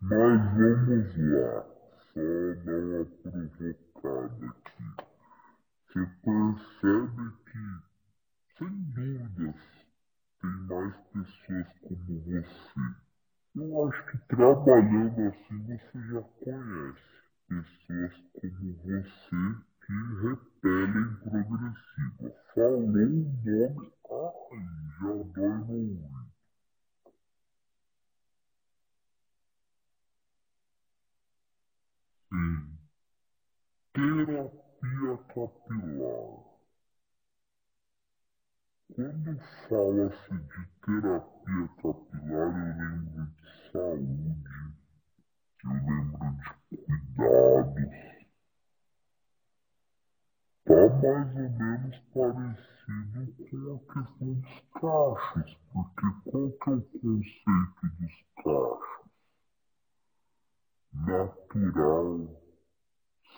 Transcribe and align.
Mas 0.00 0.40
vamos 0.56 1.16
lá, 1.18 1.66
só 2.14 2.26
dar 2.64 2.82
uma 2.82 3.04
provocada 3.22 4.46
aqui. 4.46 4.86
Você 5.88 6.02
percebe 6.24 7.24
que, 7.44 7.62
sem 8.58 8.72
dúvidas, 8.94 9.60
tem 10.40 10.50
mais 10.68 10.96
pessoas 11.12 11.68
como 11.82 12.20
você. 12.20 12.80
Eu 13.56 13.88
acho 13.88 14.00
que 14.06 14.16
trabalhando 14.28 15.20
assim 15.28 15.58
você 15.66 15.98
já 16.12 16.22
conhece 16.22 17.08
pessoas 17.48 18.14
como 18.32 18.68
você 18.84 19.40
que 19.84 19.92
repelem 20.22 21.08
progressiva. 21.24 22.28
Falou 22.54 22.78
o 22.78 22.86
nome, 22.86 23.92
ai, 24.10 24.58
já 25.00 25.12
dói 25.34 25.48
no 25.48 25.72
ouvido. 25.72 26.28
Sim. 32.30 32.78
Terapia 33.94 35.16
capilar. 35.34 36.44
Quando 38.94 39.32
fala-se 39.68 40.34
de 40.34 40.62
terapia 40.84 41.68
capilar, 41.82 42.52
eu 42.52 42.72
lembro 42.76 43.24
de 43.26 43.48
saúde, 43.72 44.54
eu 45.64 45.70
lembro 45.70 46.26
de 46.36 46.76
cuidados. 46.76 47.96
Tá 50.64 50.74
mais 50.74 51.34
ou 51.34 51.50
menos 51.50 51.96
parecido 52.12 53.22
com 53.88 53.98
a 53.98 54.04
questão 54.04 54.32
dos 54.34 54.60
cachos, 54.74 55.50
porque 55.72 56.06
qual 56.24 56.50
que 56.50 56.70
é 56.70 56.72
o 56.74 56.78
conceito 56.82 57.82
dos 57.98 58.12
cachos? 58.36 59.08
Natural, 60.92 62.08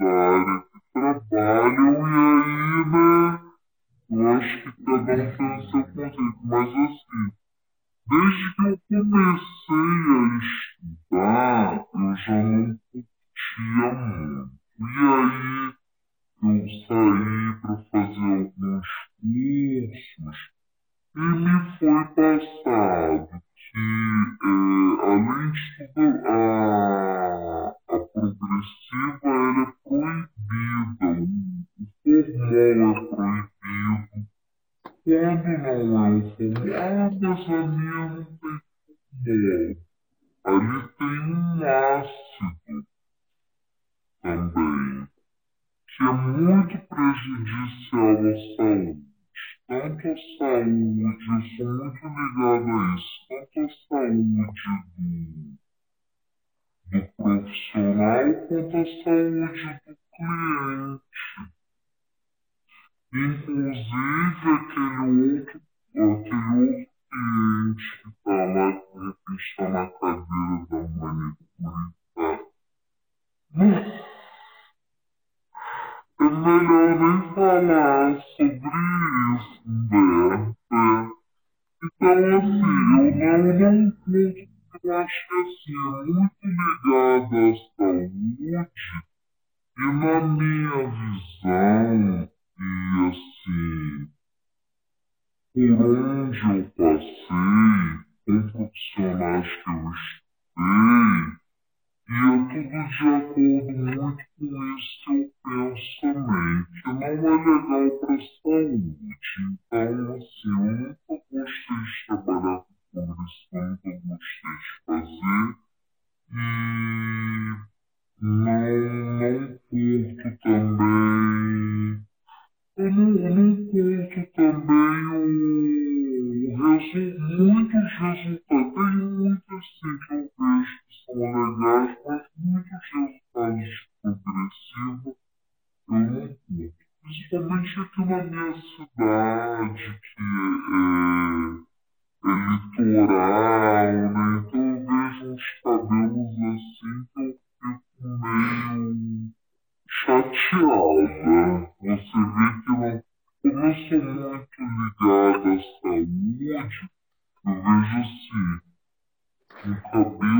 aquele 65.25 65.39
outro, 65.39 65.61
aquele 65.91 66.05
outro 66.05 66.91
cliente 67.11 68.03
que 68.03 68.09
está 68.09 68.45
lá, 68.45 68.73
que 68.73 68.99
de 68.99 69.05
repente 69.07 69.43
está 69.51 69.69
na 69.69 69.87
cadeira 69.91 70.74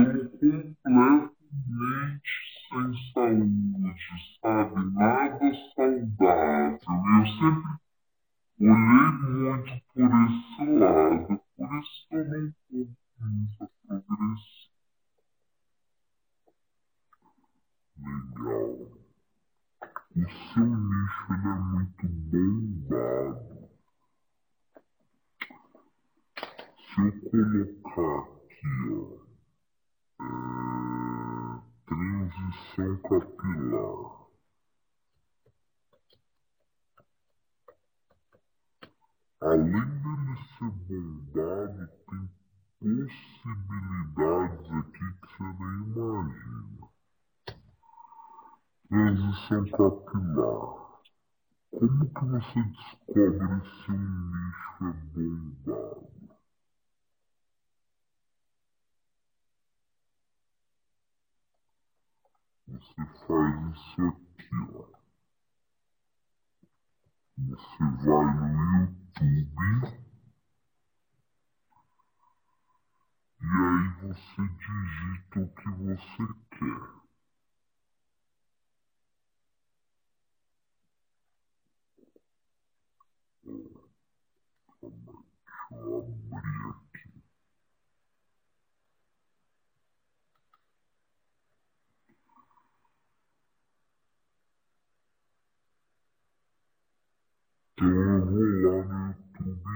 agradecer. 0.05 0.75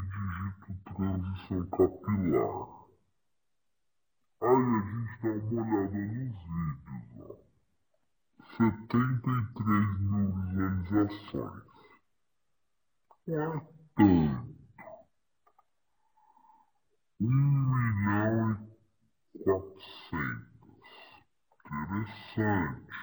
digito 0.01 0.93
transição 0.95 1.61
capilar. 1.69 2.79
Aí 4.41 4.47
a 4.47 4.81
gente 4.81 5.21
dá 5.21 5.29
uma 5.51 5.79
olhada 5.79 5.97
nos 5.97 6.37
vídeos, 6.45 7.19
ó. 7.19 7.35
73 8.57 9.99
mil 9.99 10.31
visualizações. 10.31 11.63
Não 13.27 13.35
é 13.37 13.79
1 17.21 17.25
milhão 17.25 18.69
e 19.35 19.39
400. 19.43 20.49
Interessante. 21.65 22.93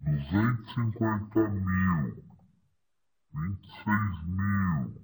250 0.00 1.48
mil. 1.48 2.24
26 3.32 4.24
mil. 4.26 5.01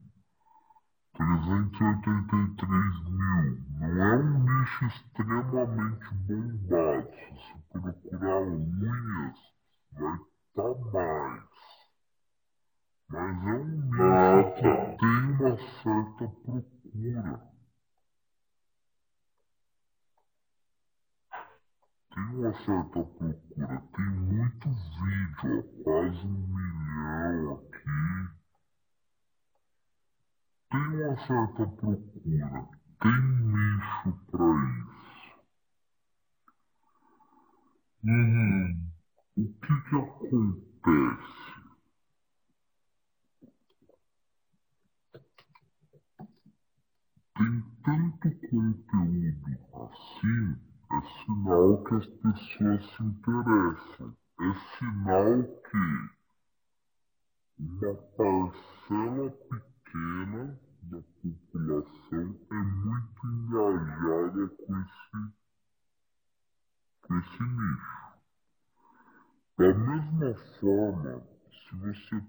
383 1.19 3.11
mil. 3.11 3.59
Não 3.81 4.03
é 4.03 4.17
um 4.19 4.39
nicho 4.45 4.85
extremamente 4.87 6.15
bombado. 6.15 7.09
Se 7.11 7.35
você 7.35 7.69
procurar 7.73 8.41
unhas, 8.43 9.37
vai 9.93 10.15
estar 10.15 10.63
tá 10.63 10.75
mais. 10.93 11.43
Mas 13.09 13.47
é 13.47 13.53
um 13.53 13.67
nicho 13.67 14.01
ah, 14.01 14.53
que 14.55 14.63
tá. 14.63 14.97
tem 15.01 15.19
uma 15.33 15.57
certa 15.57 16.29
procura. 16.45 17.41
Tem 22.15 22.25
uma 22.27 22.53
certa 22.53 23.05
procura. 23.05 23.83
Tem 23.97 24.05
muito 24.07 24.69
vídeo, 24.69 25.67
ó, 25.81 25.83
quase 25.83 26.27
um 26.27 26.47
milhão 26.47 27.55
aqui 27.55 28.38
tem 30.71 30.81
uma 30.81 31.17
certa 31.27 31.67
procura, 31.67 32.69
tem 33.01 33.21
nicho 33.23 34.13
para 34.31 34.45
isso. 34.81 35.09
Uhum. 38.05 38.91
O 39.37 39.43
que 39.61 39.81
que 39.89 39.97
acontece? 39.97 41.59
Tem 47.37 47.63
tanto 47.85 48.29
conteúdo 48.51 49.59
assim, 49.75 50.57
é 50.91 51.01
sinal 51.25 51.85
que 51.85 51.95
as 51.95 52.07
pessoas 52.07 52.85
se 52.91 53.03
interessam. 53.03 54.17
É 54.41 54.55
sinal 54.77 55.45
que 55.63 56.19
uma 57.59 57.95
parcela 58.17 59.31
pequena 59.31 59.68
pequena 59.89 60.59
da 60.83 61.01
população 61.23 62.37
é 62.51 62.55
muito 62.55 63.27
engajada 63.27 64.49
com 64.49 64.81
esse, 64.81 65.35
com 67.03 67.19
esse 67.19 67.43
nicho. 67.43 68.09
Da 69.57 69.75
mesma 69.75 70.35
forma, 70.61 71.23
se 71.51 71.77
você 71.77 72.21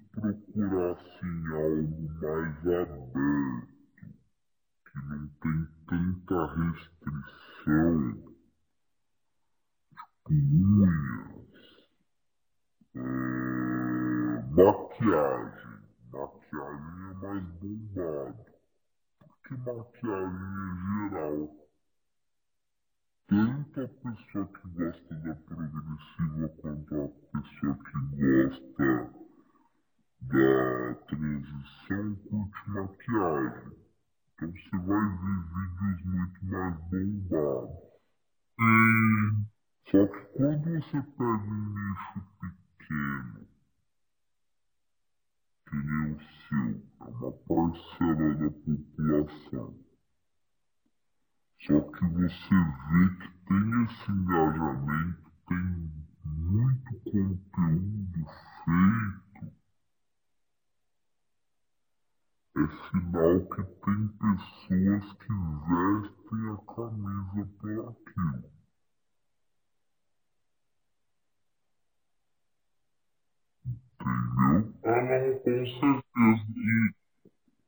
com 75.80 76.02
certeza. 76.04 76.46
E, 76.56 76.94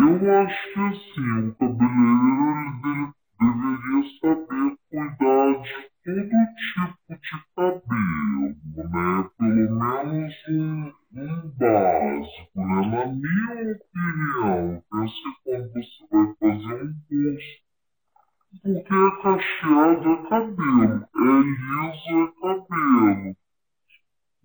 Eu 0.00 0.42
acho 0.42 0.72
que 0.74 0.80
assim, 0.80 1.48
o 1.48 1.54
cabeleireiro 1.56 3.14
ele 3.40 3.56
deveria 3.80 4.02
saber 4.20 4.76
cuidar 4.90 5.62
de 5.62 5.90
todo 6.04 6.46
tipo 6.56 7.14
de 7.20 7.44
cabelo, 7.56 8.56
né? 8.76 9.30
Pelo 9.38 9.78
menos 9.78 10.34
um, 10.48 10.92
um 11.14 11.50
básico, 11.58 12.50
né? 12.56 12.86
Na 12.86 13.06
minha 13.06 13.76
opinião, 13.76 14.82
pensa 14.90 15.28
quando 15.44 15.72
você 15.72 16.06
vai 16.10 16.34
fazer 16.40 16.84
um 16.84 16.94
curso 17.08 17.64
porque 18.62 18.94
é 18.94 19.22
cacheado 19.22 20.10
é 20.10 20.28
cabelo, 20.28 21.08
é 21.16 21.42
liso 21.42 22.18
é 22.22 22.32
cabelo. 22.40 23.36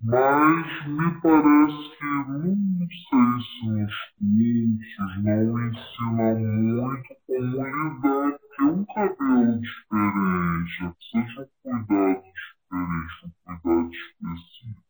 Mas 0.02 0.88
me 0.88 1.22
parece 1.22 1.98
que, 1.98 2.06
não 2.06 2.88
sei 2.88 3.40
se 3.42 3.68
nos 3.68 3.96
cursos 4.18 5.24
não 5.24 5.68
ensina 5.68 6.36
muito 6.36 7.16
como 7.28 7.54
lidar, 7.58 8.40
porque 8.40 8.62
é 8.62 8.66
um 8.66 8.86
cabelo 8.86 9.60
diferente, 9.62 10.96
precisa 10.96 11.50
de 11.66 11.72
um 11.74 11.86
cuidado 11.86 12.24
diferente, 12.24 13.26
um 13.26 13.60
cuidado 13.60 13.92
específico. 13.92 14.84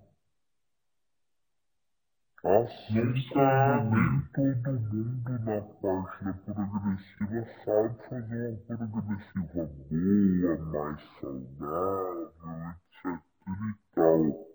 Assim 2.45 2.95
Não 2.95 3.13
como 3.33 3.33
sabe. 3.35 3.91
nem 3.91 4.21
todo 4.33 4.81
mundo 4.81 5.39
na 5.45 5.61
parte 5.63 6.25
da 6.25 6.35
progressiva 6.35 7.47
sabe 7.65 8.09
fazer 8.09 8.65
uma 8.71 8.89
progressiva 8.89 9.67
boa, 9.91 10.59
mais 10.73 11.01
saudável, 11.21 12.71
etc 12.71 13.23
e 13.49 13.75
tal. 13.95 14.47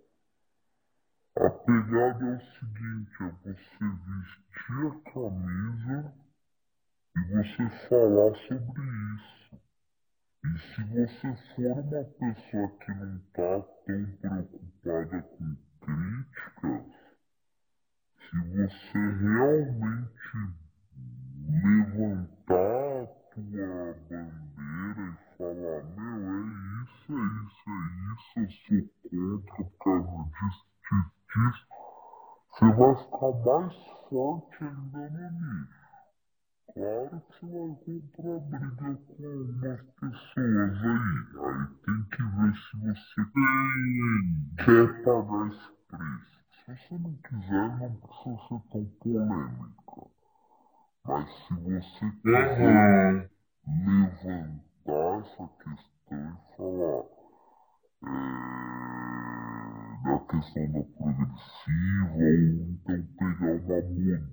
A 1.38 1.50
pegada 1.50 2.26
é 2.26 2.36
o 2.38 2.42
seguinte, 2.60 3.24
é 3.24 3.32
você 3.44 3.86
vestir 4.08 4.88
a 4.88 5.12
camisa 5.12 6.14
e 7.18 7.22
você 7.34 7.70
falar 7.90 8.36
sobre 8.48 8.84
isso. 9.16 9.62
E 10.44 10.60
se 10.60 10.84
você 10.84 11.36
for 11.56 11.80
uma 11.80 12.04
pessoa 12.06 12.70
que 12.80 12.94
não 12.94 13.16
está 13.18 13.60
tão 13.86 14.06
preocupada 14.22 15.22
com 15.24 15.58
críticas, 15.82 16.86
se 18.30 18.38
você 18.38 18.98
realmente 18.98 20.56
levantar 21.48 23.04
a 23.04 23.08
tua 23.34 23.94
bandeira 24.10 25.04
e 25.10 25.38
falar, 25.38 25.84
meu, 25.96 26.22
é 26.32 26.84
isso, 26.84 27.14
é 27.14 27.24
isso, 27.44 28.40
é 28.40 28.44
isso, 28.44 28.92
eu 29.12 29.44
sou 29.56 29.66
contra 29.78 29.78
por 29.78 29.78
causa 29.84 30.30
disso, 30.32 31.12
disso, 31.32 31.68
você 32.52 32.66
vai 32.74 32.96
ficar 32.96 33.32
mais 33.46 33.76
forte 34.10 34.64
ainda 34.64 35.10
no 35.10 35.32
nicho. 35.32 35.82
Claro 36.74 37.22
que 37.22 37.40
você 37.40 37.46
vai 37.48 37.76
comprar 38.16 38.40
briga 38.40 38.96
com 39.08 39.26
algumas 39.26 39.82
pessoas 40.00 40.78
aí. 40.84 41.02
Aí 41.42 41.68
tem 41.86 42.04
que 42.12 42.24
ver 42.24 42.54
se 42.56 42.74
você 42.78 43.22
quer 44.64 45.04
pagar 45.04 45.48
esse 45.48 45.70
preço. 45.90 46.42
Se 46.52 46.66
você 46.68 46.98
não 46.98 47.14
quiser, 47.16 47.68
não 47.80 47.96
precisa 47.96 48.38
ser 48.48 48.62
tão 48.72 48.86
polêmica. 49.02 50.02
Mas 51.06 51.30
se 51.30 51.54
você 51.56 52.06
quiser 52.22 53.32
levantar 53.68 55.20
essa 55.20 55.46
questão 55.64 56.22
e 56.22 56.56
falar 56.56 57.04
é, 58.04 59.01
da 60.04 60.20
questão 60.20 60.72
da 60.72 60.82
progressiva, 60.98 62.14
ou 62.14 62.34
então 62.70 63.02
pegar 63.18 63.52
uma 63.52 63.56
modelo, 63.62 64.28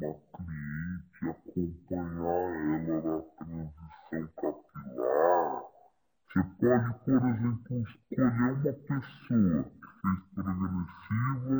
uma 0.00 0.14
cliente 0.34 1.22
acompanhar 1.28 2.50
ela 2.78 2.98
na 3.02 3.18
transição 3.38 4.24
capilar. 4.36 5.52
Você 6.26 6.40
pode, 6.60 6.90
por 7.04 7.20
exemplo, 7.28 7.74
escolher 7.82 8.28
uma 8.28 8.72
pessoa 8.72 9.64
que 9.64 9.88
fez 10.00 10.18
progressiva, 10.34 11.58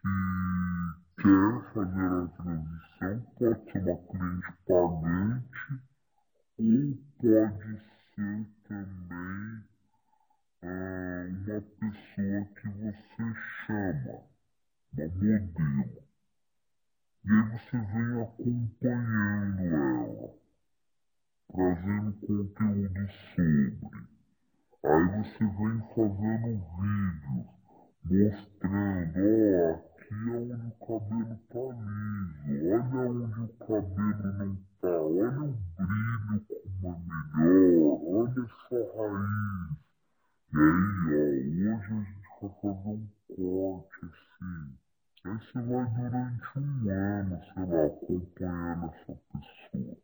que 0.00 1.22
quer 1.22 1.54
fazer 1.74 2.10
a 2.10 2.28
transição, 2.28 3.14
pode 3.38 3.60
ser 3.72 3.78
uma 3.78 3.96
cliente 4.06 4.50
pagante, 4.66 5.68
ou 6.58 6.82
pode 7.20 7.70
ser 8.14 8.40
também 8.68 9.69
ah, 10.62 11.26
uma 11.26 11.60
pessoa 11.60 12.44
que 12.54 12.68
você 12.68 13.24
chama, 13.66 14.20
uma 14.92 15.08
modelo. 15.08 16.02
E 17.24 17.30
aí 17.30 17.42
você 17.50 17.76
vem 17.78 18.22
acompanhando 18.22 19.60
ela, 19.60 20.34
trazendo 21.48 22.12
conteúdo 22.26 23.08
sobre. 23.34 24.00
Aí 24.84 25.04
você 25.16 25.44
vem 25.44 25.80
fazendo 25.94 26.60
vídeos, 26.78 27.48
mostrando, 28.04 29.20
ó, 29.56 29.74
aqui 29.74 30.14
é 30.14 30.36
onde 30.36 30.66
o 30.66 30.72
cabelo 30.86 31.36
tá 31.48 31.64
liso, 32.48 32.68
olha 32.68 33.08
onde 33.08 33.40
o 33.40 33.48
cabelo 33.58 34.28
não 34.38 34.56
tá, 34.80 34.92
olha 35.00 35.30
o 35.40 35.54
brilho 35.76 36.38
como 36.80 36.86
é 36.86 37.36
melhor, 37.36 37.98
olha 38.06 38.40
essa 38.44 38.78
raiz. 38.96 39.89
E 40.52 40.58
aí, 40.58 41.68
ó, 41.68 41.76
hoje 41.76 41.92
a 41.92 42.02
gente 42.02 42.28
vai 42.40 42.50
fazer 42.60 42.88
um 42.88 43.08
corte 43.36 44.04
assim. 44.04 44.76
Aí 45.24 45.38
você 45.38 45.60
vai 45.62 45.86
durante 45.90 46.58
um 46.58 46.90
ano, 46.90 47.40
sei 47.54 47.64
lá, 47.66 47.86
acompanhando 47.86 48.86
essa 48.86 49.14
pessoa. 49.32 49.96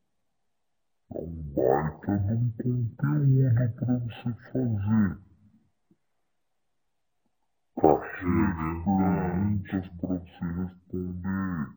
É 1.15 1.19
um 1.19 1.43
baita 1.55 2.19
de 2.19 2.33
um 2.33 2.51
conteúdo 2.51 3.75
para 3.77 3.99
você 3.99 4.33
fazer. 4.53 5.19
Caixinha 7.81 8.49
de 8.55 8.85
perguntas 8.85 9.89
para 9.99 10.15
você 10.15 10.45
responder. 10.63 11.75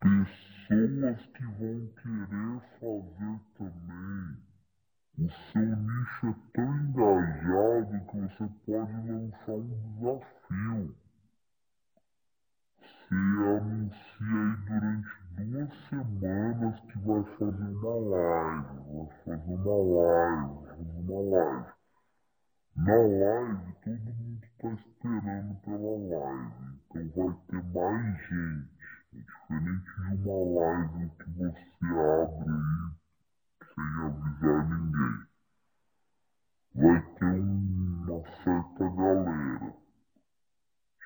Pessoas 0.00 1.20
que 1.26 1.44
vão 1.44 1.78
querer 2.02 2.60
fazer 2.80 3.40
também. 3.56 4.45
O 5.18 5.30
seu 5.30 5.62
nicho 5.62 6.26
é 6.26 6.34
tão 6.52 6.76
engajado 6.76 8.04
que 8.04 8.20
você 8.20 8.50
pode 8.66 9.10
lançar 9.10 9.52
um 9.52 9.94
desafio. 9.94 10.94
Você 12.78 13.14
anuncia 13.14 13.96
aí 14.20 14.56
durante 14.68 15.08
duas 15.36 15.72
semanas 15.88 16.80
que 16.80 16.98
vai 16.98 17.24
fazer 17.38 17.64
uma 17.64 17.94
live, 18.10 19.08
vai 19.24 19.38
fazer 19.38 19.54
uma 19.54 19.76
live, 19.96 20.54
vai 20.54 20.76
fazer 20.76 21.00
uma 21.00 21.20
live. 21.30 21.72
Na 22.76 22.94
live, 22.94 23.72
todo 23.84 24.14
mundo 24.16 24.44
está 24.44 24.68
esperando 24.68 25.54
pela 25.62 26.20
live, 26.20 26.78
então 26.90 27.26
vai 27.26 27.36
ter 27.48 27.64
mais 27.72 28.18
gente. 28.28 28.68
É 29.14 29.18
diferente 29.18 29.90
de 30.18 30.28
uma 30.28 30.60
live 30.60 31.10
que 31.16 31.30
você 31.30 31.86
abre 31.86 32.50
aí 32.50 33.05
sem 33.76 33.84
avisar 33.84 34.68
ninguém. 34.70 35.26
Vai 36.74 37.00
ter 37.14 37.40
uma 37.40 38.22
certa 38.42 38.84
galera. 38.96 39.74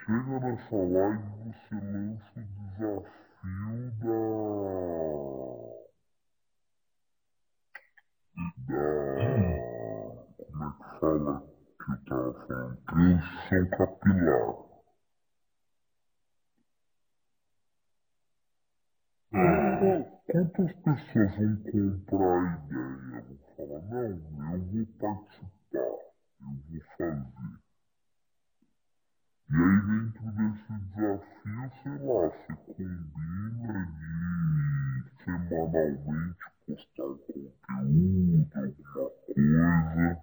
Chega 0.07 0.41
nessa 0.41 0.77
live 0.77 1.41
você 1.45 1.75
lança 1.75 2.33
o 2.37 2.43
desafio 2.79 3.91
da. 3.99 4.15
da. 8.69 8.85
como 10.47 10.65
é 10.65 10.71
que 10.73 10.87
fala 11.00 11.35
que 11.41 11.93
eu 11.93 11.97
tava 12.07 12.47
falando? 12.47 12.77
Transição 12.87 13.62
capilar. 13.71 14.70
Quantas 20.30 20.72
pessoas 20.84 21.37
vão 21.37 21.56
comprar 21.66 22.54
a 22.54 22.66
ideia? 22.66 23.25
Vão 23.26 23.38
falar, 23.56 23.82
não, 23.90 24.54
eu 24.54 24.60
vou 24.60 24.87
participar, 24.99 25.49
eu 25.75 26.46
vou 26.70 26.80
fazer. 26.96 27.50
E 29.50 29.54
aí 29.56 29.80
dentro 29.88 30.26
desse 30.37 30.72
desafio, 30.94 31.70
sei 31.82 31.99
lá, 31.99 32.22
você 32.30 32.52
combina 32.75 33.75
de 35.02 35.10
semanalmente 35.25 36.44
postar 36.66 37.04
um 37.04 37.18
conteúdo, 37.18 38.49
alguma 38.54 39.04
coisa. 39.26 40.22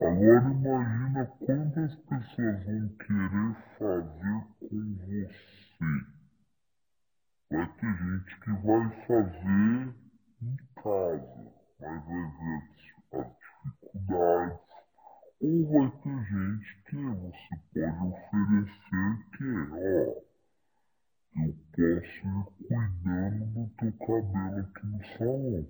Agora 0.00 0.50
imagina 0.52 1.26
quantas 1.40 1.94
pessoas 1.96 2.64
vão 2.64 2.88
querer 3.00 3.56
fazer 3.78 4.40
com 4.60 4.76
você. 4.94 6.15
Vai 7.48 7.66
ter 7.74 7.96
gente 7.96 8.40
que 8.40 8.50
vai 8.50 9.06
fazer 9.06 9.94
em 10.42 10.56
casa, 10.82 11.52
mas 11.80 12.04
vai 12.04 12.24
ver 12.24 12.26
as 13.12 13.26
dificuldades. 13.38 14.60
Ou 15.40 15.70
vai 15.70 15.90
ter 16.02 16.24
gente 16.24 16.82
que 16.86 16.96
você 16.96 17.54
pode 17.72 18.02
oferecer 18.02 19.10
que, 19.36 19.48
ó, 19.74 20.26
eu 21.36 21.54
posso 21.70 22.26
ir 22.26 22.44
cuidando 22.66 23.44
do 23.52 23.70
teu 23.76 23.92
cabelo 23.92 24.60
aqui 24.60 24.86
no 24.86 25.04
salão. 25.16 25.68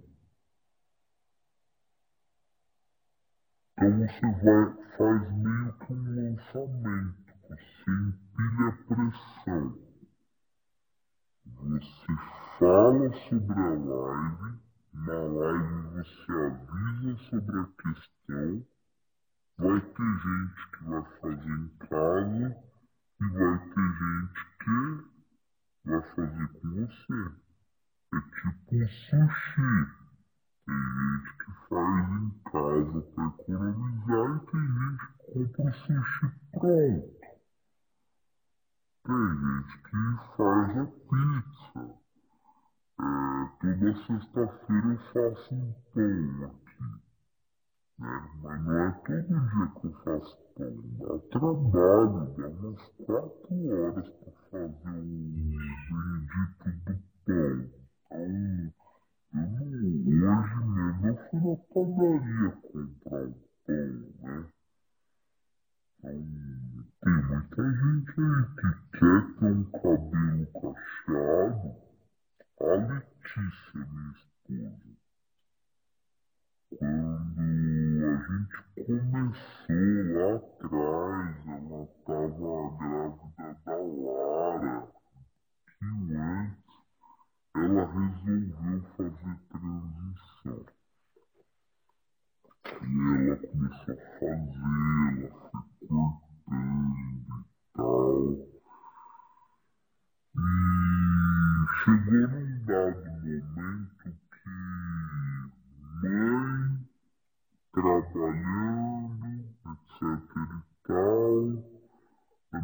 Então 3.72 3.98
você 3.98 4.26
vai, 4.42 4.64
faz 4.96 5.32
meio 5.36 5.72
que 5.74 5.92
um 5.92 6.04
lançamento, 6.14 7.34
você 7.48 7.90
empilha 7.90 8.68
a 8.68 8.72
pressão. 8.86 9.85
Você 11.54 12.12
fala 12.58 13.12
sobre 13.28 13.60
a 13.60 13.68
live, 13.70 14.58
na 14.92 15.14
live 15.14 15.86
você 15.94 16.32
avisa 16.32 17.16
sobre 17.30 17.60
a 17.60 17.66
questão, 17.82 18.66
vai 19.58 19.80
ter 19.80 20.18
gente 20.18 20.70
que 20.72 20.84
vai 20.84 21.04
fazer 21.20 21.50
em 21.50 21.68
casa 21.78 22.56
e 23.20 23.26
vai 23.28 23.58
ter 23.58 23.88
gente 23.98 24.40
que 24.60 24.78
vai 25.84 26.02
fazer 26.14 26.48
com 26.48 26.68
você. 26.70 27.18
É 28.12 28.20
tipo 28.20 28.86
sushi. 28.88 29.86
Tem 30.66 30.74
gente 30.74 31.30
que 31.38 31.50
faz 31.68 32.08
em 32.10 32.30
casa 32.50 33.00
para 33.14 33.26
economizar 33.26 34.36
e 34.36 34.40
tem 34.50 34.66
gente 34.66 35.04
que 35.06 35.18
compra 35.32 35.64
o 35.64 35.74
sushi 35.74 36.26
pronto. 36.52 37.15
Tem 39.06 39.14
gente 39.14 39.78
que 39.84 39.96
faz 40.36 40.78
a 40.78 40.84
pizza. 40.84 41.94
É, 42.98 43.04
toda 43.60 43.94
sexta-feira 44.04 44.88
eu 44.88 44.98
faço 45.12 45.54
um 45.54 45.72
pão 45.94 46.44
aqui. 46.46 46.82
Né? 48.00 48.10
Mas 48.42 48.64
não 48.64 48.78
é 48.80 48.90
todo 48.90 49.28
dia 49.28 49.66
que 49.80 49.86
eu 49.86 49.92
faço 50.02 50.36
pão. 50.56 50.74
Dá 50.98 51.18
trabalho, 51.30 52.34
dá 52.36 52.48
umas 52.48 52.82
quatro 53.06 53.56
horas 53.70 54.08
para 54.08 54.32
fazer 54.50 54.74
o 54.74 54.98
bendito 55.92 56.66
do 56.84 56.98
pão. 57.26 57.70
Então, 58.10 58.72
eu 59.32 59.50
não, 59.50 60.38
hoje 60.40 60.56
mesmo 60.66 61.06
eu 61.06 61.16
fui 61.30 61.40
na 61.40 61.56
padaria 61.72 62.50
comprar 62.60 63.22
um 63.22 63.34
pão, 63.66 63.90
né? 64.22 64.55
Tem 66.06 66.22
muita 67.02 67.62
gente 67.72 68.14
aí 68.20 68.44
que 68.54 68.70
quer 68.92 69.00
ter 69.00 69.44
um 69.44 69.64
cabelo 69.72 70.46
cacheado. 70.52 71.68
A 72.60 72.62
Letícia, 72.76 73.74
minha 73.74 74.12
esposa, 74.12 74.86
quando 76.78 77.40
a 78.04 78.22
gente 78.22 78.56
começou 78.86 79.98
lá 80.14 80.28
atrás, 80.36 81.36
ela 81.48 81.80
estava 81.82 82.54
grávida 82.78 83.46
da 83.64 83.76
Lara, 83.76 84.78
que 85.66 85.86
antes 86.14 86.70
ela 87.56 87.84
resolveu 87.90 88.78
fazer 88.96 89.36
transição. 89.50 90.60
E 92.82 92.94
ela 93.16 93.36
começou 93.36 93.94
a 93.94 94.06
fazer, 94.20 95.32
ela 95.32 95.45
cortando 95.88 97.40
e 97.40 97.74
tal. 97.74 98.38
E 100.34 100.38
chegou 101.84 102.28
num 102.28 102.64
dado 102.64 103.04
momento 103.04 104.14
que 104.30 104.48
mãe 106.02 106.86
trabalhando, 107.72 109.26
etc 109.72 109.92
e 110.36 110.64
tal. 110.86 111.62
Na 112.52 112.60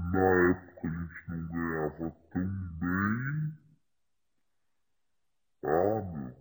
época 0.50 0.88
a 0.88 0.90
gente 0.90 1.28
não 1.28 1.46
ganhava 1.48 2.12
tão 2.30 2.48
bem. 2.80 3.52
Ah, 5.64 6.02
meu, 6.02 6.34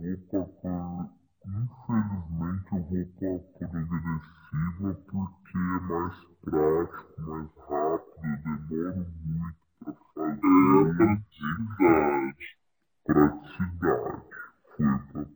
eu 0.00 0.18
vou 0.30 0.46
pra 0.60 0.97
Infelizmente 1.58 2.70
eu 2.70 2.82
vou 2.84 2.98
para 3.58 3.68
progressiva 3.68 4.94
porque 5.10 5.58
é 5.58 5.80
mais 5.80 6.14
prático, 6.42 7.20
mais 7.22 7.50
rápido, 7.68 8.46
eu 8.46 8.58
demoro 8.68 9.06
muito 9.24 9.56
para 9.82 9.94
fazer. 10.14 10.40
praticidade. 10.96 12.46
Praticidade. 13.04 14.22
Foi 14.76 14.86
para 15.16 15.26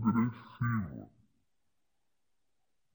progressiva. 0.00 1.08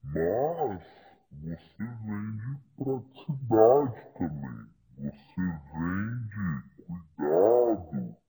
Mas 0.02 0.82
você 1.30 1.84
vende 2.06 2.50
praticidade 2.76 4.00
também. 4.18 4.66
Você 4.98 5.42
vende 5.74 6.44
cuidado 6.86 8.23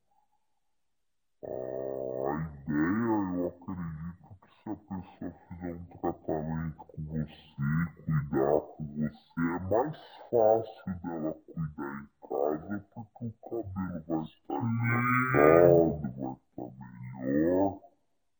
a 1.45 2.49
ideia, 2.65 3.37
eu 3.37 3.47
acredito 3.47 4.29
que 4.41 4.49
se 4.63 4.69
a 4.69 4.75
pessoa 4.75 5.31
fizer 5.47 5.73
um 5.73 5.85
tratamento 5.85 6.77
com 6.77 7.01
você, 7.03 7.67
cuidar 8.03 8.59
com 8.61 8.85
você, 8.95 9.41
é 9.41 9.59
mais 9.69 9.97
fácil 10.31 10.89
dela 11.03 11.31
cuidar 11.45 11.93
em 12.01 12.07
casa 12.27 12.75
porque 12.93 13.25
o 13.25 13.33
cabelo 13.49 14.03
vai 14.07 14.21
estar 14.23 14.61
hidratado, 15.25 16.01
vai 16.17 16.33
estar 16.33 16.69
melhor. 17.21 17.71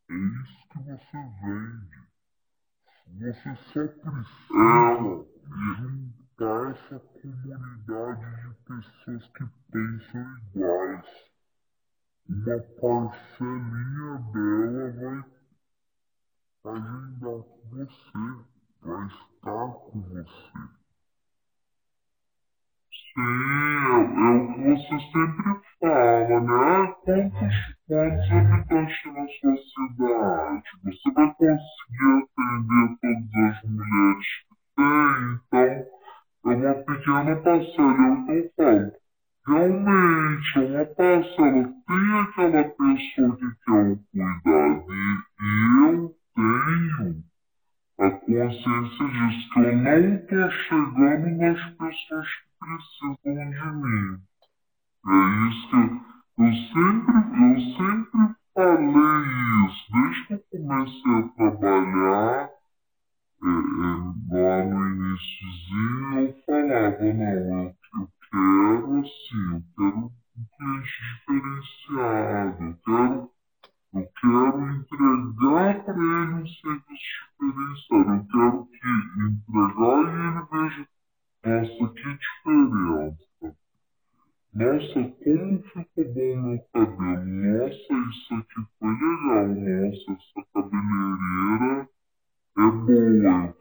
É 0.08 0.14
isso 0.14 0.60
que 0.68 0.78
você 0.78 1.18
vende. 1.42 2.06
Você 3.18 3.54
só 3.56 3.86
precisa 3.86 4.75
nossa, 89.46 90.12
essa 90.12 90.46
cabeleireira 90.52 91.88
é, 92.58 92.60
é 92.60 92.70
boa, 92.70 93.55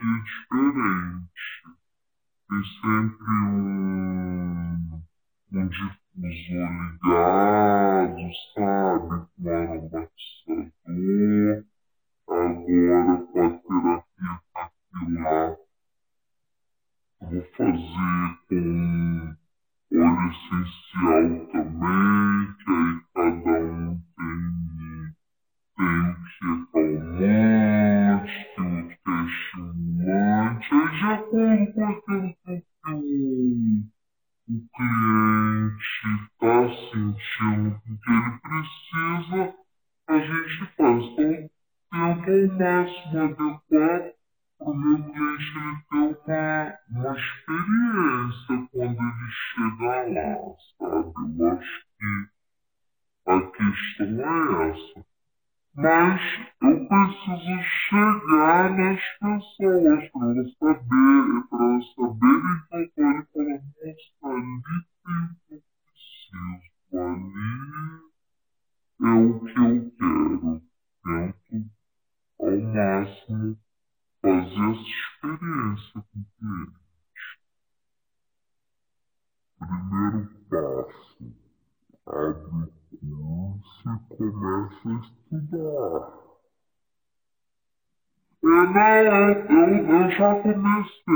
eu 90.04 90.10
já 90.10 90.34
comecei. 90.42 91.14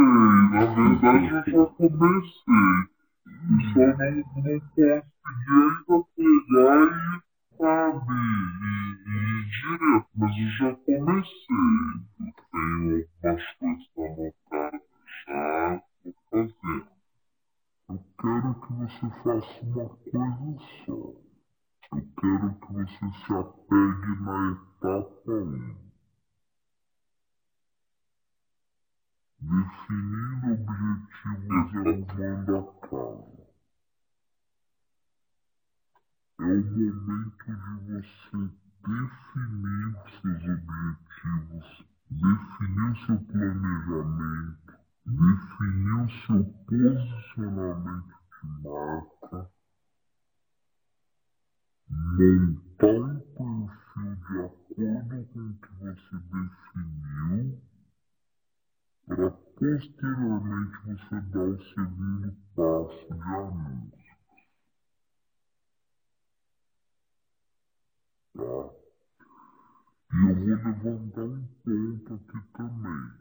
Na 0.53 0.65
verdade, 0.65 1.27
eu 1.27 1.45
já 1.45 1.67
comecei. 1.67 2.29
E 3.29 3.65
só 3.73 3.81
não, 3.81 4.15
não 5.47 5.85
consegui 5.85 6.59
ainda 6.59 6.59
pegar 6.59 6.87
e, 6.87 7.57
sabe, 7.59 8.13
e, 8.13 9.09
e 9.09 9.45
direto. 9.45 10.09
Mas 10.17 10.35
eu 10.39 10.49
já 10.59 10.75
comecei. 10.75 11.57
Eu 12.21 12.33
tenho 12.51 12.73
algumas 13.25 13.45
coisas 13.59 13.87
para 13.95 14.07
anotadas 14.07 14.83
já. 15.27 15.83
Vou 16.05 16.15
fazer. 16.31 16.87
Eu 17.91 17.99
quero 18.21 18.55
que 18.61 18.73
você 18.73 19.07
faça 19.23 19.65
uma 19.65 19.89
coisa 19.89 20.59
só. 20.87 20.99
Eu 21.93 22.05
quero 22.21 22.55
que 22.55 22.73
você 22.73 23.07
se 23.27 23.33
apegue 23.35 24.23
na 24.23 24.53
etapa 24.53 25.33
1. 25.33 25.88
Definir 29.41 30.45
objetivos 30.51 31.75
é 31.75 31.81
o 31.81 32.07
manda 32.17 32.63
casa. 32.83 33.47
É 36.41 36.45
o 36.45 36.65
momento 36.65 37.45
de 37.47 37.53
você 37.87 38.51
definir 38.83 39.95
seus 40.21 40.43
objetivos, 40.43 41.85
definir 42.11 42.97
seu 43.07 43.19
planejamento, 43.27 44.75
definir 45.07 46.11
seu 46.27 46.43
posicionamento 46.67 48.17
de 48.43 48.49
marca, 48.65 49.51
montar 51.89 52.87
um 52.87 53.23
perfil 53.37 54.17
de 54.17 54.39
acordo 54.41 55.27
com 55.33 55.41
o 55.41 55.55
que 55.55 55.71
você 55.79 56.17
definiu 56.19 57.68
para 59.09 59.31
posteriormente 59.31 60.77
você 60.85 61.21
dar 61.33 61.41
o 61.41 61.63
segundo 61.73 62.37
passo 62.55 63.15
de 63.15 63.23
anúncio. 63.23 64.19
Tá? 68.35 68.71
E 70.13 70.29
eu 70.29 70.35
vou 70.35 70.45
levantar 70.45 71.23
um 71.23 71.47
ponto 71.65 72.15
aqui 72.15 72.49
também. 72.53 73.13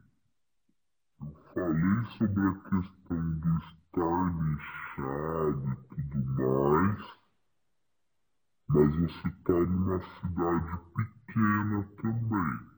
Eu 1.22 1.34
falei 1.54 2.06
sobre 2.18 2.48
a 2.48 2.54
questão 2.54 3.40
do 3.40 3.58
estar 3.58 4.28
inchado 4.44 5.72
e 5.72 6.04
tudo 6.04 6.20
mais, 6.34 7.02
mas 8.68 8.96
você 8.98 9.28
está 9.30 9.54
numa 9.54 10.00
cidade 10.02 10.80
pequena 10.94 11.88
também. 12.02 12.77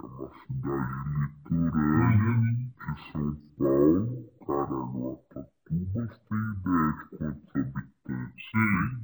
É 0.00 0.06
uma 0.06 0.30
cidade 0.46 0.92
litorânea 1.50 2.34
de 2.78 3.12
São 3.12 3.36
Paulo, 3.58 4.30
Caraguatatuba. 4.46 6.06
Você 6.06 6.20
tem 6.28 6.38
ideia 6.52 6.92
de 6.92 7.02
quantos 7.16 7.56
habitantes 7.56 8.50
tem? 8.52 8.97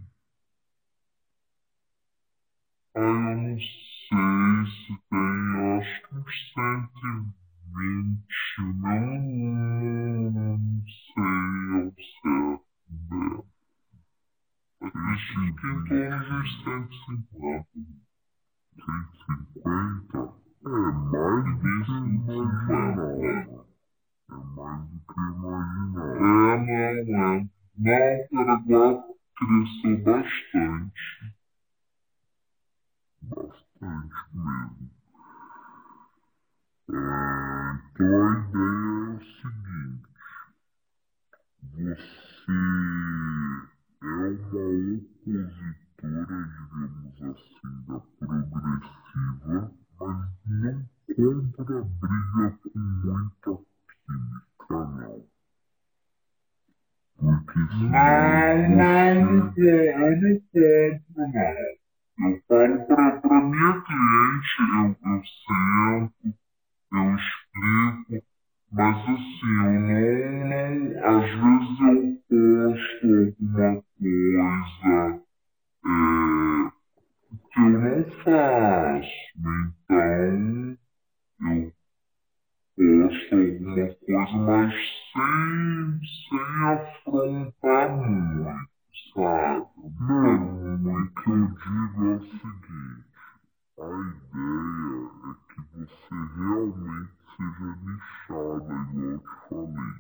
A 93.77 93.87
ideia 93.87 95.11
é 95.25 95.35
que 95.49 95.61
você 95.75 96.15
realmente 96.37 97.13
seja 97.37 97.69
nichada, 97.83 98.73
igual 98.73 99.11
eu 99.11 99.19
te 99.19 99.35
falei. 99.49 99.95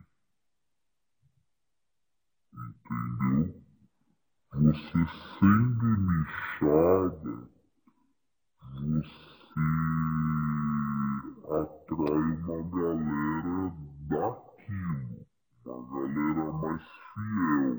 Entendeu? 2.54 3.64
Você 4.52 5.00
sendo 5.38 5.86
nichada, 5.96 7.34
você 8.74 9.64
atrai 11.44 12.26
uma 12.38 12.58
galera 12.70 13.62
daquilo, 14.08 15.26
uma 15.64 15.78
galera 15.90 16.46
mais 16.52 16.84
fiel. 17.14 17.76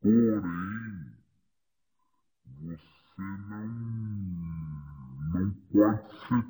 Porém, 0.00 1.18
você 2.62 2.97
não, 3.18 3.66
não 5.32 5.50
pode 5.72 6.08
ser 6.26 6.44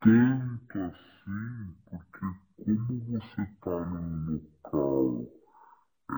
tanto 0.00 0.78
assim, 0.78 1.74
porque 1.86 2.26
como 2.64 3.00
você 3.06 3.42
está 3.42 3.84
num 3.86 4.32
local, 4.32 5.26
é, 6.10 6.14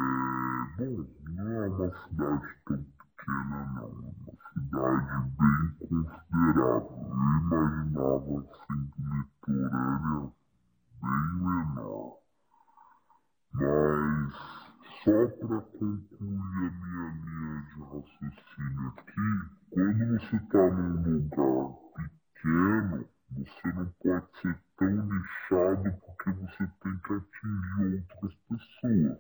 bom, 0.79 1.07
não 1.31 1.49
é 1.49 1.69
uma 1.69 1.91
cidade 2.09 2.49
tão 2.67 2.83
pequena 2.83 3.59
não, 3.75 3.85
é 3.85 4.11
uma 4.19 4.35
cidade 4.53 5.31
bem 5.39 5.65
considerável. 5.79 7.05
Eu 7.11 7.25
imaginava 7.41 8.35
sendo 8.67 8.95
litorânea 9.15 10.33
bem 11.03 11.25
menor. 11.41 12.19
Mas 13.53 14.54
só 15.05 15.27
para 15.27 15.61
concluir 15.61 16.01
a 16.19 16.71
minha 16.71 17.11
linha 17.13 17.61
de 17.61 17.81
raciocínio 17.83 18.89
aqui, 18.97 19.29
quando 19.71 20.19
você 20.19 20.37
está 20.37 20.71
num 20.71 20.97
lugar 21.03 21.69
pequeno, 21.95 23.07
você 23.33 23.73
não 23.75 23.87
pode 24.01 24.41
ser 24.41 24.59
tão 24.79 24.89
nichado 24.89 25.93
porque 26.01 26.31
você 26.33 26.67
tem 26.83 26.97
que 26.97 27.13
atingir 27.13 28.07
outras 28.13 28.35
pessoas. 28.49 29.19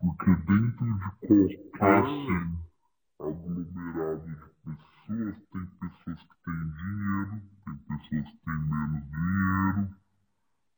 Porque 0.00 0.30
dentro 0.46 0.86
de 0.86 1.58
qualquer 1.76 2.04
Assim, 2.04 2.58
aglomerado 3.20 4.26
de 4.26 4.36
pessoas, 4.64 5.36
tem 5.52 5.66
pessoas 5.66 6.22
que 6.22 6.36
têm 6.46 6.72
dinheiro, 6.72 7.42
tem 7.66 7.76
pessoas 7.76 8.28
que 8.30 8.38
têm 8.46 8.58
menos 8.58 9.04
dinheiro, 9.10 9.96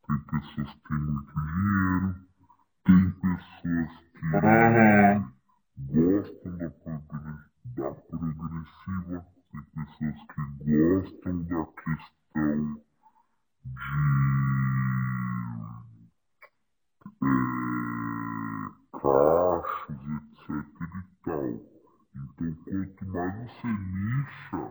tem 0.09 0.19
pessoas 0.19 0.75
que 0.75 0.89
têm 0.89 0.99
muito 0.99 1.33
dinheiro, 1.35 2.34
tem 2.85 3.11
pessoas 3.13 3.91
que 4.13 4.27
aham, 4.37 5.33
gostam 5.79 6.59
da, 6.59 6.69
da 7.77 7.91
progressiva, 7.95 9.27
tem 9.51 9.63
pessoas 9.75 10.19
que 10.29 10.43
gostam 10.65 11.43
da 11.45 11.65
questão 11.67 12.83
de 13.65 13.81
eh, 17.23 18.71
cachos, 18.93 20.03
etc 20.13 20.51
e 20.51 21.25
tal. 21.25 21.45
Então, 22.17 22.55
quanto 22.65 23.07
mais 23.07 23.51
você 23.53 23.69
nicha, 23.69 24.64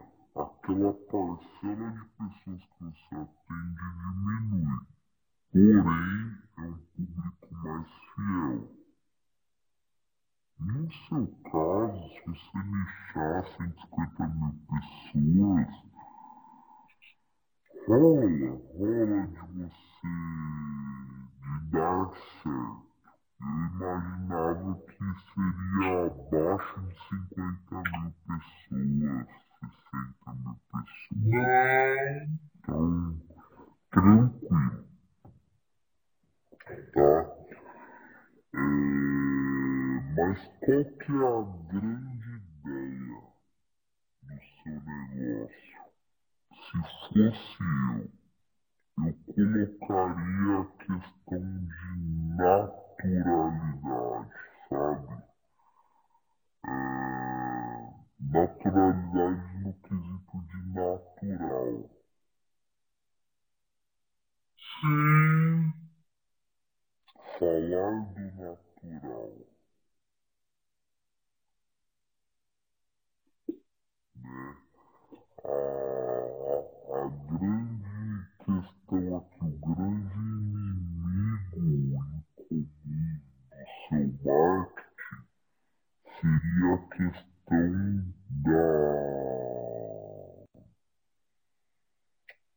seria 86.23 86.73
a 86.73 86.77
questão 86.87 88.13
da. 88.29 88.57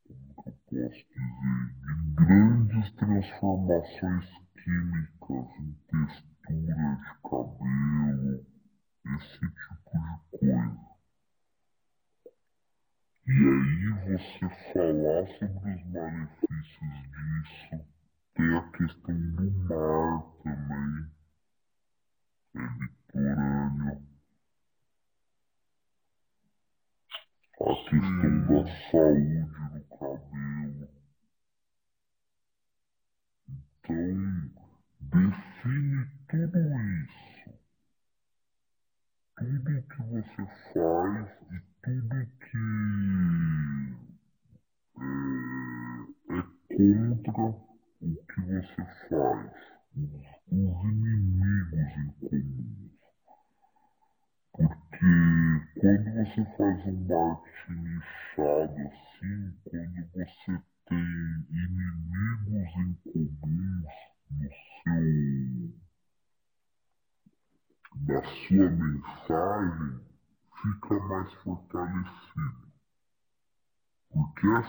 Como 0.06 0.16
que 0.16 0.16
eu 0.18 0.34
posso 0.36 0.62
dizer? 0.70 0.90
De 0.90 2.14
grandes 2.14 2.92
transformações 2.94 4.26
químicas 4.54 5.48
em 5.58 5.72
textura 5.90 6.54
de 6.54 7.12
cabelo, 7.28 8.46
esse 9.16 9.40
tipo 9.40 9.50
de 9.50 10.38
coisa. 10.38 10.86
E 13.26 13.30
aí 13.32 14.16
você 14.16 14.48
falar 14.72 15.26
sobre 15.38 15.74
os 15.74 15.82
malefícios 15.92 16.96
disso 17.10 17.95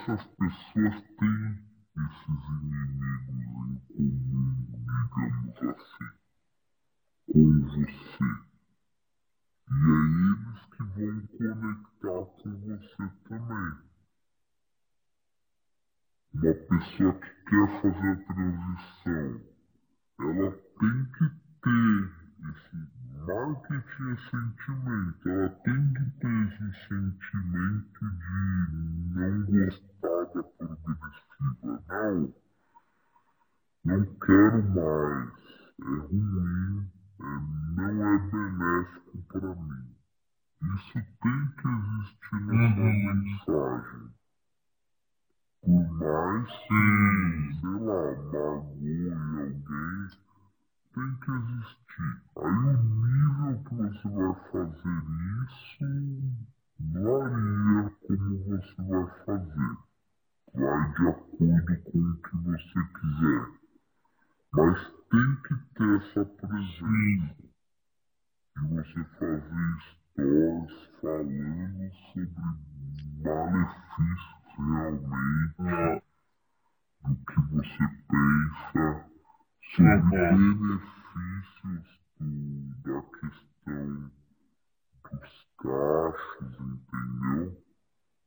essas 0.07 0.23
pessoas 0.23 1.01
têm 1.19 1.59
esses 1.97 2.41
inimigos 2.61 3.41
em 3.59 3.77
comum, 3.87 4.55
digamos 4.71 5.57
assim, 5.63 6.11
com 7.33 7.59
você. 7.59 8.29
E 9.69 9.73
é 9.73 9.87
eles 10.23 10.61
que 10.71 10.83
vão 10.83 11.17
conectar 11.27 12.23
com 12.41 12.51
você 12.61 13.03
também. 13.27 13.73
Uma 16.35 16.53
pessoa 16.53 17.13
que 17.19 17.31
quer 17.49 17.67
fazer 17.81 18.11
a 18.11 18.33
transição, 18.33 19.29
ela 20.21 20.51
tem 20.79 20.97
que 21.17 21.25
ter 21.63 21.99
esse 22.49 22.77
marketing 23.27 24.11
é 24.11 24.17
sentimento. 24.29 25.29
Ela 25.29 25.49
tem 25.49 25.93
que 25.93 26.05
ter 26.19 26.47
esse 26.47 26.87
sentimento 26.87 27.99
de 27.99 28.39
não 29.13 29.45
gostar 29.45 30.23
da 30.33 30.43
progressiva. 30.43 31.83
Não. 31.89 32.33
Não 33.85 34.05
quero 34.19 34.63
mais. 34.69 35.29
É 35.79 35.83
ruim. 35.83 36.89
É, 37.19 37.23
não 37.75 38.05
é 38.05 38.19
benéfico 38.31 39.17
para 39.27 39.55
mim. 39.55 39.97
Isso 40.75 40.93
tem 40.93 41.41
que 41.57 41.67
existir 41.67 42.41
na 42.45 42.53
uhum. 42.53 42.75
sua 43.43 43.73
mensagem. 43.75 44.17
Por 45.61 45.85
mais 45.99 46.47
que, 46.47 46.81
sei 47.59 47.79
lá, 47.81 48.07
magoe 48.15 49.11
alguém, 49.11 50.26
tem 50.97 51.15
que 51.17 51.31
existir. 51.31 52.21
Aí 52.37 52.43
o 52.43 52.81
nível 52.81 53.63
que 53.65 53.75
você 53.75 54.07
vai 54.09 54.33
fazer 54.51 55.01
isso 55.45 55.85
varia 56.79 57.91
como 58.01 58.33
você 58.45 58.81
vai 58.81 59.05
fazer. 59.25 59.77
Vai 60.55 60.91
de 60.93 61.07
acordo 61.07 61.81
com 61.83 61.99
o 61.99 62.17
que 62.17 62.37
você 62.37 62.79
quiser. 62.95 63.45
Mas 64.53 64.79
tem 65.11 65.35
que 65.43 65.55
ter 65.75 65.97
essa 65.97 66.25
presença. 66.25 67.35
E 68.55 68.67
você 68.69 69.03
fazer 69.19 69.69
stories 70.15 70.75
falando 70.99 71.91
sobre 72.11 72.47
malefícios 73.23 74.37
realmente 74.57 76.03
do 77.03 77.15
que 77.15 77.39
você 77.51 77.85
pensa 78.09 79.16
sobre 79.75 80.01
benefícios 80.01 80.81
do, 82.19 82.73
da 82.83 83.01
questão 83.19 84.11
dos 85.11 85.47
cachos, 85.57 86.59
entendeu? 86.59 87.63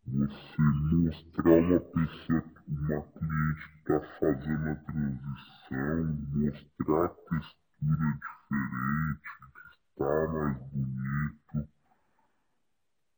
Você 0.07 0.63
mostrar 0.63 1.59
uma 1.59 1.81
pessoa, 1.81 2.45
uma 2.69 3.03
cliente 3.03 3.69
que 3.69 3.93
está 3.93 4.01
fazendo 4.19 4.69
a 4.69 4.75
transição, 4.77 6.19
mostrar 6.35 7.05
a 7.05 7.09
textura 7.09 8.19
diferente, 8.21 9.31
que 9.55 10.03
está 10.03 10.29
mais 10.33 10.59
bonito. 10.73 11.69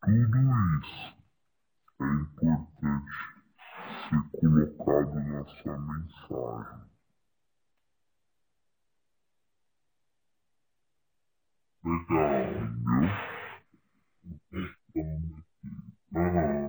Tudo 0.03 0.39
isso 0.83 1.17
é 2.01 2.05
importante 2.05 3.13
ser 4.09 4.41
colocado 4.41 5.15
na 5.21 5.45
sua 5.45 5.79
mensagem. 5.79 6.92
Legal, 11.85 12.47
viu? 16.15 16.62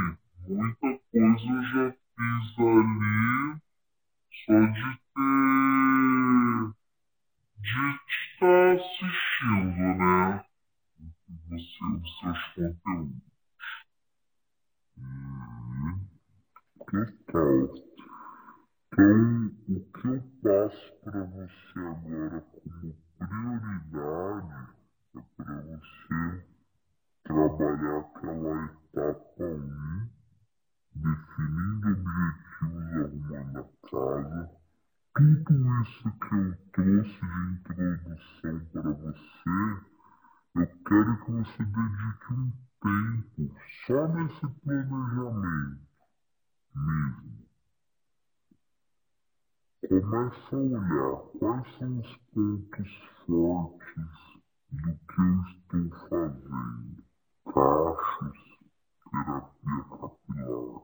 muita 0.49 0.89
coisa 1.11 1.47
eu 1.49 1.63
já 1.63 1.85
fiz 1.91 2.59
ali 2.59 3.70
só 4.47 4.53
de 4.53 5.01
ter. 5.15 5.31
de 7.61 7.85
estar 7.91 8.47
tá 8.47 8.73
assistindo, 8.73 9.81
né? 9.99 10.45
Você, 11.49 11.85
os 11.85 12.11
seus 12.21 12.41
conteúdos. 12.55 13.31
tal? 17.27 17.65
Então, 18.93 19.51
o 19.69 19.81
que 19.93 20.09
eu 20.09 20.23
passo 20.43 20.93
para 21.05 21.25
você 21.25 21.79
agora 21.79 22.41
como 22.41 22.95
prioridade 23.19 24.69
é 25.17 25.21
para 25.37 25.55
você 25.63 26.45
trabalhar 27.25 27.99
aquela 28.01 28.65
etapa 28.65 29.45
1 29.45 30.20
definindo 30.95 31.89
objetivos, 31.89 33.33
arrumando 33.33 33.59
a 33.59 33.89
casa. 33.89 34.51
Tudo 35.15 35.81
isso 35.83 36.11
que 36.19 36.35
eu 36.35 36.57
trouxe 36.73 37.21
de 37.21 37.83
introdução 37.83 38.67
para 38.73 38.91
você, 38.93 39.85
eu 40.55 40.67
quero 40.87 41.25
que 41.25 41.31
você 41.33 41.65
dedique 41.65 42.33
um 42.33 42.53
tempo 42.81 43.55
só 43.87 44.09
nesse 44.09 44.47
planejamento 44.63 45.91
mesmo. 46.75 47.41
Começa 49.89 50.57
a 50.57 50.59
olhar 50.59 51.17
quais 51.39 51.79
são 51.79 51.99
os 51.99 52.17
pontos 52.33 52.89
fortes 53.27 54.41
do 54.71 54.95
que 54.95 55.21
eu 55.21 55.43
estou 55.49 56.09
fazendo, 56.09 57.03
cachos, 57.45 58.50
терапия 59.11 59.85
капиллара. 59.91 60.81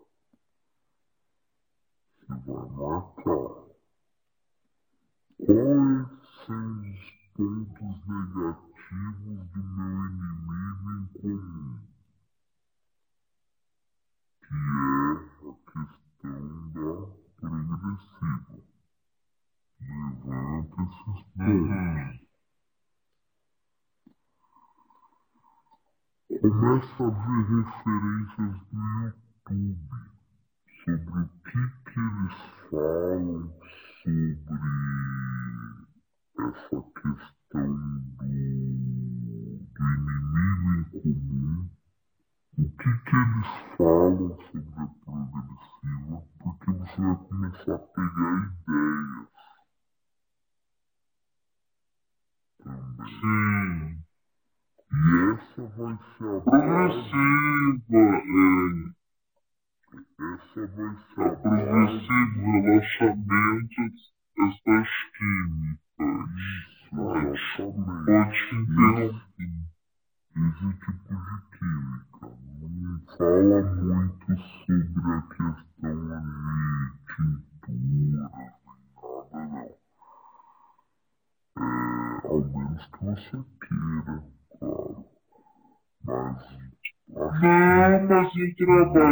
Хива 2.26 2.66
мата. 2.76 3.38
Ой, 5.48 6.04
сын 6.46 6.85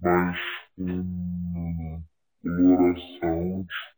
Mas 0.00 0.38
com 0.76 2.02
coloração 2.42 3.66
de 3.66 3.93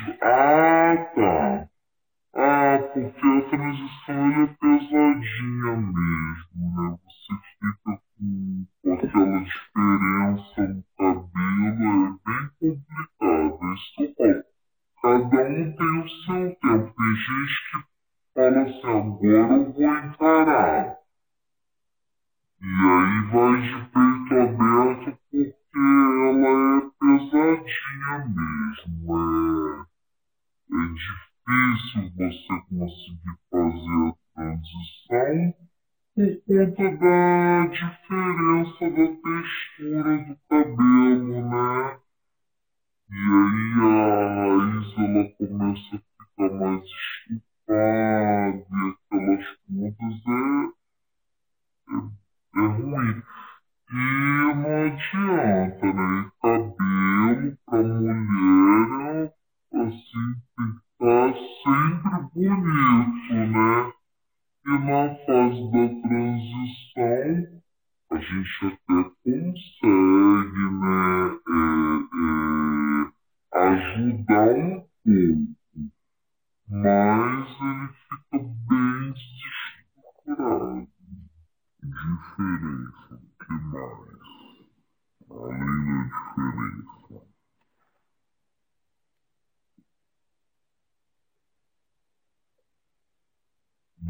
Uh, 0.00 0.51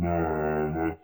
Nah, 0.02 0.68
not. 0.68 0.98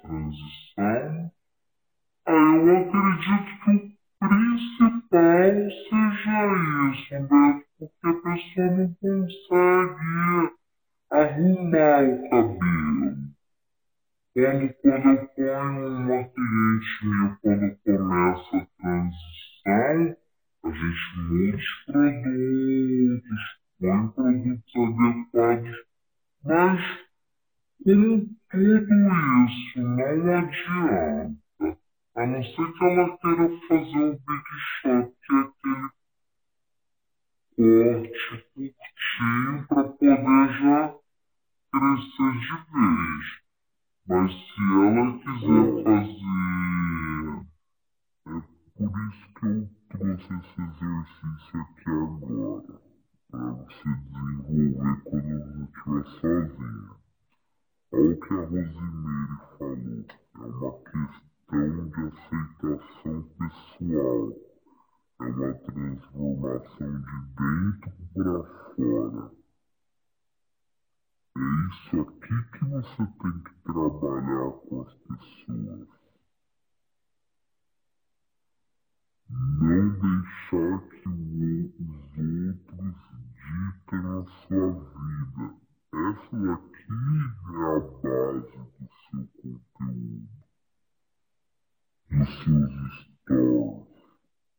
seus 92.29 92.73
stories. 93.01 93.87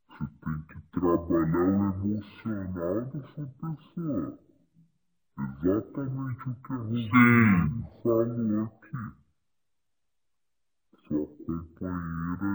Você 0.07 0.25
tem 0.43 0.61
que 0.63 0.81
trabalhar 0.91 1.69
o 1.69 1.93
emocional 1.93 3.05
dessa 3.05 3.45
pessoa. 3.61 4.39
Exatamente 5.39 6.49
o 6.49 6.55
que 6.55 6.73
a 6.73 6.75
Rodrigo 6.75 8.01
falou 8.03 8.63
aqui. 8.65 8.97
Sua 11.07 11.25
companheira 11.45 12.51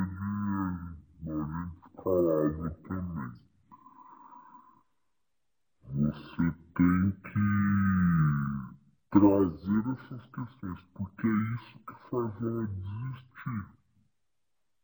de 1.20 1.30
Maria 1.30 1.72
Escalava 1.86 2.70
também. 2.86 3.32
Você 5.94 6.44
tem 6.74 7.10
que 7.22 7.44
trazer 9.10 9.84
essas 9.92 10.26
questões, 10.26 10.80
porque 10.94 11.26
é 11.26 11.54
isso 11.54 11.78
que 11.86 11.94
faz 12.10 12.42
ela 12.42 12.66
desistir. 12.66 13.83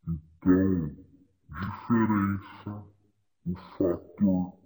Então, 0.09 0.97
diferença, 1.49 2.85
o 3.47 3.55
fator 3.77 4.61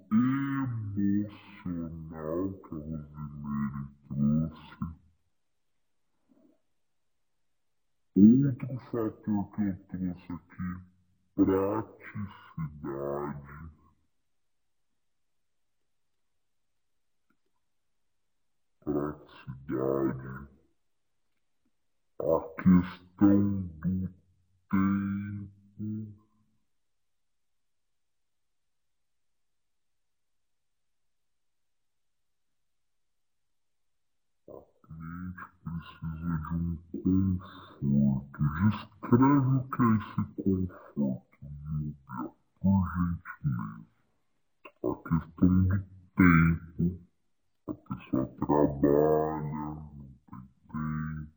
emocional 0.95 1.73
que 2.53 2.75
a 2.75 2.79
Rosemary 2.79 3.89
trouxe. 4.09 4.85
Outro 8.17 8.79
fator 8.91 9.51
que 9.51 9.63
eu 9.63 9.77
trouxe 9.89 10.33
aqui, 10.33 10.69
praticidade. 11.35 12.45
Praticidade. 18.85 20.49
A 22.21 22.41
questão 22.63 23.63
do 23.83 24.24
precisa 35.65 36.39
de 36.39 36.55
um 36.55 37.39
conforto. 37.39 38.43
Descreve 38.71 39.57
o 39.57 39.65
que 39.71 39.83
é 39.83 39.85
esse 39.97 40.23
conforto, 40.43 41.39
Núbia, 41.43 42.33
por 42.61 42.85
gentileza. 42.95 43.87
A 44.85 44.87
questão 45.09 45.55
do 45.65 45.79
tempo. 46.17 47.01
A 47.67 47.73
pessoa 47.73 48.27
trabalha, 48.39 49.51
não 49.63 50.09
tem 50.31 50.43
tempo 50.71 51.34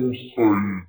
Society 0.10 0.86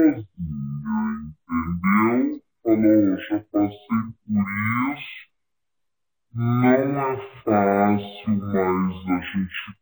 sozinha, 0.00 1.34
entendeu? 1.46 2.40
Falou, 2.62 3.18
já 3.18 3.38
por 3.50 4.44
isso. 4.94 5.30
Não 6.32 6.64
é 6.64 7.16
fácil, 7.44 8.36
mas 8.36 9.08
a 9.08 9.20
gente 9.20 9.79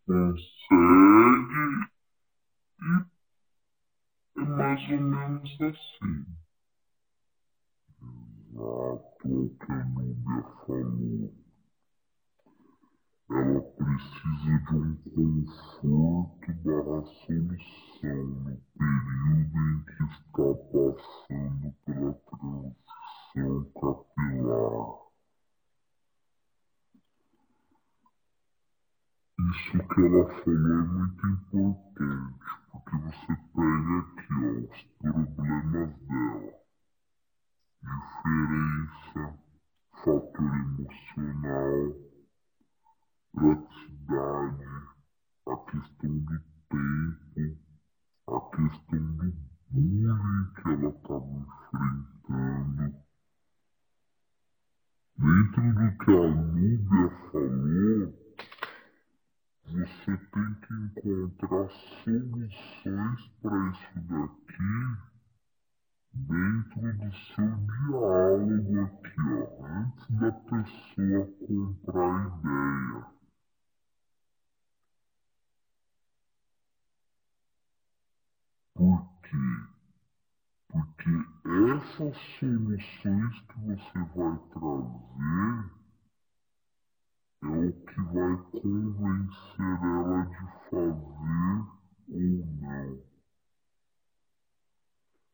vai 88.12 88.36
convencer 88.52 89.82
ela 89.82 90.24
de 90.24 90.70
fazer 90.70 91.78
ou 92.10 92.46
não. 92.60 93.02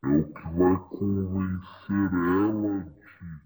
É 0.03 0.09
o 0.09 0.25
que 0.33 0.49
vai 0.57 0.77
convencer 0.91 2.12
ela 2.12 2.85
de 2.85 3.45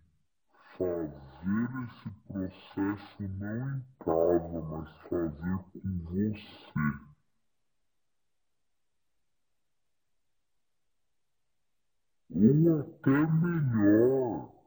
fazer 0.77 1.69
esse 1.85 2.11
processo 2.27 3.23
não 3.23 3.77
em 3.77 3.85
casa, 4.01 4.61
mas 4.61 4.89
fazer 5.09 5.59
com 5.73 5.89
você. 6.05 7.09
Ou 12.31 12.81
até 12.81 13.27
melhor 13.33 14.58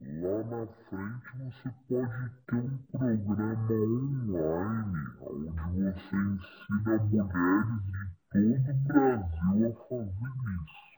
Lá 0.00 0.44
na 0.44 0.64
frente 0.64 1.28
você 1.38 1.70
pode 1.88 2.30
ter 2.46 2.54
um 2.54 2.78
programa 2.92 3.72
online 3.72 5.08
onde 5.20 5.50
você 5.74 6.16
ensina 6.16 6.98
mulheres 7.02 7.82
de 7.84 8.02
todo 8.28 8.68
o 8.68 8.82
Brasil 8.86 9.66
a 9.66 9.88
fazer 9.88 10.12
isso. 10.54 10.88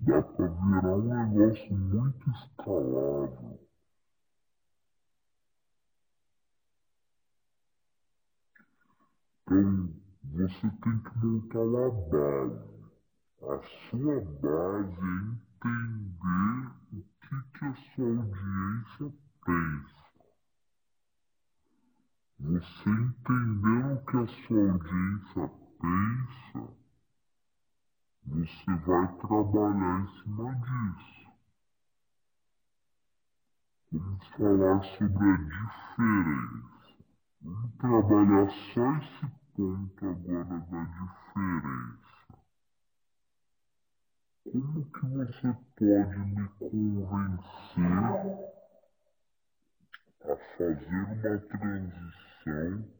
Dá 0.00 0.22
pra 0.22 0.46
virar 0.48 0.96
um 0.96 1.02
negócio 1.02 1.76
muito 1.76 2.30
escalável. 2.30 3.60
Então, 9.42 9.94
você 10.24 10.70
tem 10.82 10.98
que 10.98 11.18
montar 11.24 11.60
a 11.60 11.90
base. 12.10 12.78
A 13.42 13.62
sua 13.88 14.20
base 14.42 15.00
é 15.00 15.68
entender 15.68 16.72
o 16.92 17.07
que, 17.28 17.58
que 17.58 17.64
a 17.64 17.74
sua 17.74 18.06
audiência 18.06 19.12
pensa? 19.44 19.98
Você 22.40 22.90
entendendo 22.90 23.94
o 23.94 24.06
que 24.06 24.16
a 24.16 24.26
sua 24.26 24.72
audiência 24.72 25.50
pensa, 25.80 26.74
você 28.26 28.74
vai 28.86 29.16
trabalhar 29.18 30.00
em 30.00 30.22
cima 30.22 30.54
disso. 30.54 31.28
Vamos 33.92 34.26
falar 34.28 34.82
sobre 34.84 35.30
a 35.30 35.36
diferença. 35.36 36.78
Vamos 37.42 37.72
trabalhar 37.78 38.50
só 38.72 38.92
esse 38.96 39.26
ponto 39.54 40.06
agora 40.06 40.58
da 40.70 40.84
diferença. 40.84 42.07
Como 44.50 44.84
que 44.92 45.06
você 45.06 45.54
pode 45.76 46.18
me 46.18 46.48
convencer 46.58 47.78
a 50.24 50.36
fazer 50.56 50.88
uma 50.88 51.38
transição 51.38 52.97